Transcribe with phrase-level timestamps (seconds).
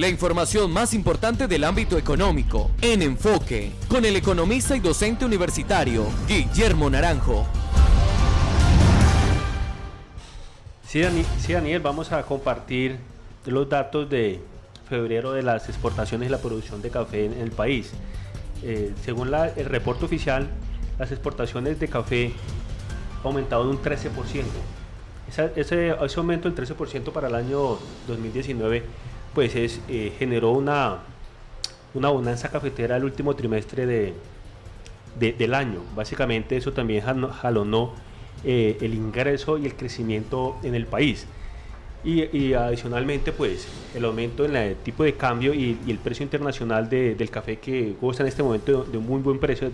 [0.00, 6.06] la información más importante del ámbito económico en enfoque con el economista y docente universitario
[6.28, 7.46] Guillermo Naranjo.
[10.86, 11.02] Sí,
[11.48, 12.98] Daniel, vamos a compartir
[13.46, 14.40] los datos de
[14.88, 17.92] febrero de las exportaciones y la producción de café en el país.
[18.62, 20.48] Eh, según el reporte oficial,
[20.98, 22.32] las exportaciones de café
[23.24, 24.44] en un 13%.
[25.56, 28.84] ese, aumento del 13% para el año 2019
[29.36, 31.00] pues es, eh, generó una,
[31.92, 34.14] una bonanza cafetera el último trimestre de,
[35.20, 35.80] del año.
[35.94, 37.92] Básicamente eso también jalonó
[38.44, 41.26] eh, el ingreso y el crecimiento en el país.
[42.02, 47.30] Y, adicionalmente, pues, el aumento en el tipo de cambio y, el precio internacional del
[47.30, 49.70] café que goza en este momento de, un muy buen precio.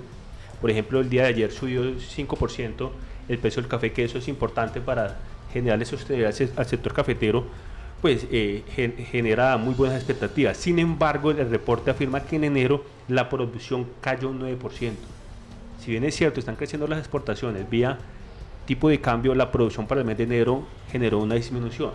[0.61, 2.91] Por ejemplo, el día de ayer subió 5%
[3.29, 5.19] el precio del café, que eso es importante para
[5.53, 7.45] generarle sostenibilidad al sector cafetero,
[8.03, 8.65] pues eh,
[9.11, 10.59] genera muy buenas expectativas.
[10.59, 14.93] Sin embargo, el reporte afirma que en enero la producción cayó un 9%.
[15.81, 17.99] Si bien es cierto, están creciendo las exportaciones vía
[18.67, 21.91] tipo de cambio, la producción para el mes de enero generó una disminución.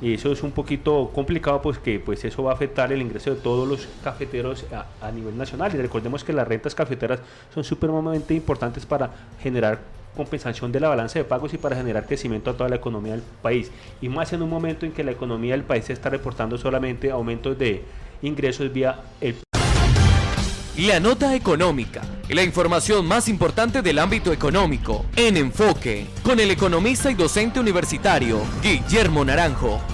[0.00, 3.34] Y eso es un poquito complicado, pues que pues eso va a afectar el ingreso
[3.34, 4.66] de todos los cafeteros
[5.00, 5.72] a, nivel nacional.
[5.74, 7.20] Y recordemos que las rentas cafeteras
[7.54, 9.80] son supremamente importantes para generar
[10.16, 13.22] compensación de la balanza de pagos y para generar crecimiento a toda la economía del
[13.42, 13.70] país.
[14.00, 17.58] Y más en un momento en que la economía del país está reportando solamente aumentos
[17.58, 17.82] de
[18.22, 19.36] ingresos vía el
[20.76, 27.10] la nota económica la información más importante del ámbito económico en enfoque con el economista
[27.10, 29.93] y docente universitario Guillermo Naranjo.